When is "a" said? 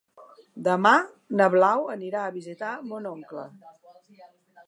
2.29-2.33